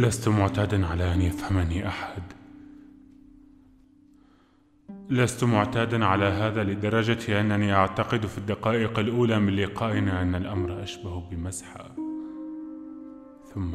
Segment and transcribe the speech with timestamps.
[0.00, 2.22] لست معتادا على أن يفهمني أحد.
[5.10, 11.20] لست معتادا على هذا لدرجة أنني أعتقد في الدقائق الأولى من لقائنا أن الأمر أشبه
[11.30, 11.90] بمزحه
[13.54, 13.74] ثم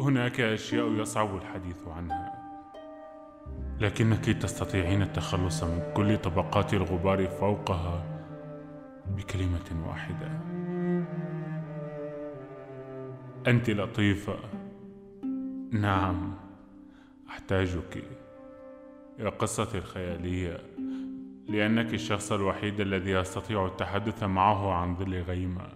[0.00, 2.32] هناك أشياء يصعب الحديث عنها.
[3.80, 8.04] لكنك تستطيعين التخلص من كل طبقات الغبار فوقها
[9.16, 10.57] بكلمة واحدة.
[13.48, 14.38] أنت لطيفة.
[15.72, 16.34] نعم
[17.28, 18.04] أحتاجك
[19.18, 20.60] يا قصتي الخياليه
[21.48, 25.68] لأنك الشخص الوحيد الذي استطيع التحدث معه عن ظل غيمة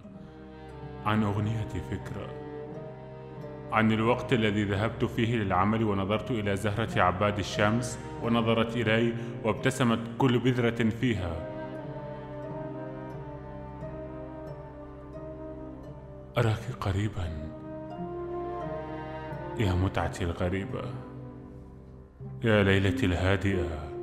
[1.05, 2.29] عن أغنية فكرة
[3.71, 9.13] عن الوقت الذي ذهبت فيه للعمل ونظرت إلى زهرة عباد الشمس ونظرت إلي
[9.43, 11.49] وابتسمت كل بذرة فيها.
[16.37, 17.62] أراك قريبا.
[19.57, 20.81] يا متعتي الغريبة
[22.43, 23.93] يا ليلتي الهادئة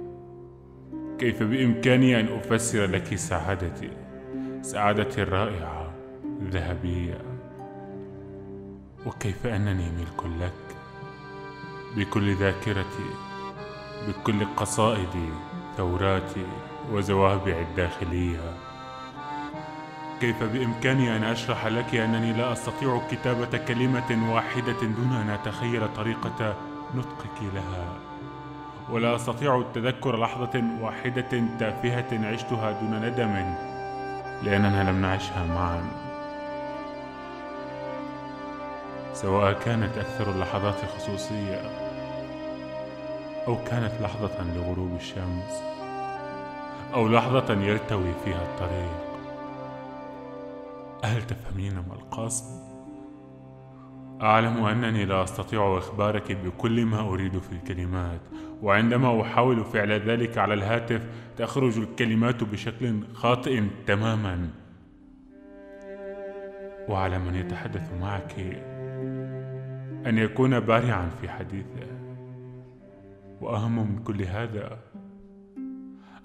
[1.19, 3.91] كيف بإمكاني أن أفسر لك سعادتي؟
[4.63, 5.95] سعادتي الرائعة
[6.43, 7.19] الذهبية
[9.07, 10.77] وكيف أنني ملك لك؟
[11.97, 13.11] بكل ذاكرتي
[14.09, 15.29] بكل قصائدي
[15.77, 16.47] ثوراتي
[16.93, 18.70] وزوابع الداخلية.
[20.21, 26.55] كيف بإمكاني أن أشرح لك أنني لا أستطيع كتابة كلمة واحدة دون أن أتخيل طريقة
[26.95, 27.85] نطقك لها.
[28.91, 33.55] ولا أستطيع التذكر لحظة واحدة تافهة عشتها دون ندم
[34.43, 35.83] لأننا لم نعشها معا.
[39.13, 41.61] سواء كانت أكثر اللحظات خصوصية
[43.49, 45.63] أو كانت لحظة لغروب الشمس
[46.95, 49.10] أو لحظة يلتوي فيها الطريق.
[51.05, 52.71] هل تفهمين ما القصد؟
[54.23, 58.21] أعلم أنني لا أستطيع إخبارك بكل ما أريد في الكلمات
[58.63, 61.07] وعندما أحاول فعل ذلك على الهاتف
[61.37, 64.51] تخرج الكلمات بشكل خاطئ تماما.
[66.89, 68.39] وعلى من يتحدث معك
[70.07, 71.87] أن يكون بارعا في حديثه.
[73.41, 74.79] وأهم من كل هذا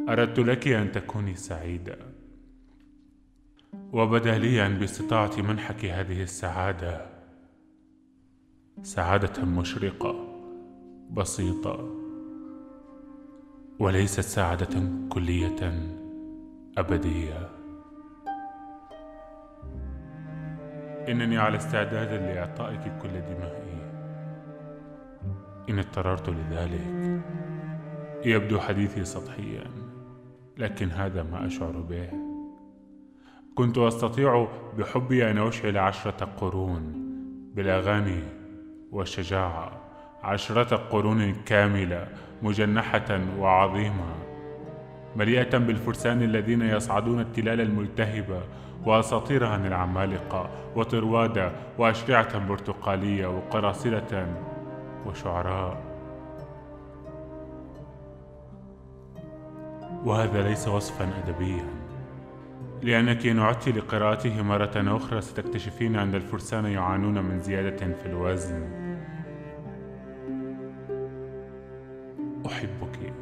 [0.09, 2.14] أردت لك أن تكوني سعيدة
[3.95, 7.05] وبدأ لي أن باستطاعتي منحك هذه السعادة.
[8.81, 10.15] سعادة مشرقة
[11.11, 11.89] بسيطة
[13.79, 15.89] وليست سعادة كلية
[16.77, 17.49] أبدية.
[21.09, 23.91] إنني على استعداد لإعطائك كل دمائي.
[25.69, 27.21] إن اضطررت لذلك.
[28.25, 29.71] يبدو حديثي سطحيا
[30.57, 32.24] لكن هذا ما أشعر به.
[33.55, 36.93] كنت أستطيع بحبي أن أشعل عشرة قرون
[37.55, 38.23] بالأغاني
[38.91, 39.71] والشجاعة.
[40.23, 42.07] عشرة قرون كاملة
[42.41, 44.15] مجنحة وعظيمة.
[45.15, 48.41] مليئة بالفرسان الذين يصعدون التلال الملتهبة
[48.85, 54.35] وأساطير عن العمالقة وطروادة وأشرعة برتقالية وقراصنة
[55.05, 55.83] وشعراء.
[60.05, 61.84] وهذا ليس وصفا أدبيا.
[62.85, 68.63] لأنك إن عدت لقراءته مرة أخرى ستكتشفين أن الفرسان يعانون من زيادة في الوزن.
[72.45, 73.13] أحبك.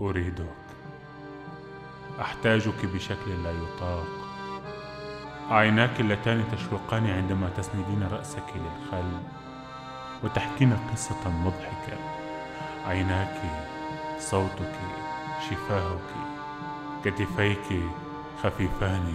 [0.00, 0.44] أريدك.
[2.20, 4.06] أحتاجك بشكل لا يطاق.
[5.50, 9.22] عيناك اللتان تشرقان عندما تسندين رأسك للخلف
[10.24, 11.98] وتحكين قصة مضحكة.
[12.86, 13.40] عيناك
[14.18, 14.74] صوتك
[15.50, 16.37] شفاهك.
[17.04, 17.82] كتفيك
[18.42, 19.14] خفيفان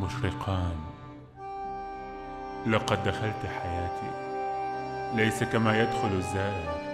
[0.00, 0.76] مشرقان.
[2.66, 4.10] لقد دخلت حياتي.
[5.14, 6.88] ليس كما يدخل الزائر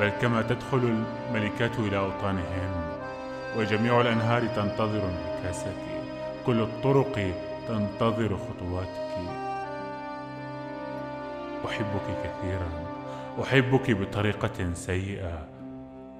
[0.00, 2.98] بل كما تدخل الملكات إلى أوطانهن
[3.56, 5.76] وجميع الأنهار تنتظر انعكاسك.
[6.46, 7.32] كل الطرق
[7.68, 9.08] تنتظر خطواتك.
[11.66, 12.68] أحبك كثيرا
[13.42, 15.48] أحبك بطريقة سيئة.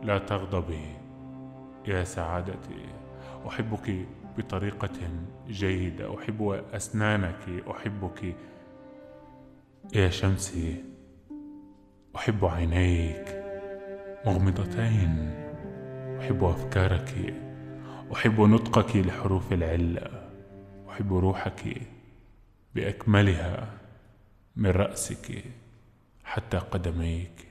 [0.02, 0.96] لا تغضبي
[1.86, 3.07] يا سعادتي.
[3.46, 4.06] أحبك
[4.38, 5.10] بطريقة
[5.48, 6.42] جيدة أحب
[6.72, 8.34] أسنانك أحبك
[9.94, 10.84] يا شمسي
[12.16, 13.44] أحب عينيك
[14.26, 15.30] مغمضتين
[16.20, 17.34] أحب أفكارك
[18.12, 20.28] أحب نطقك لحروف العلة
[20.90, 21.82] أحب روحك
[22.74, 23.68] بأكملها
[24.56, 25.44] من رأسك
[26.24, 27.47] حتى قدميك.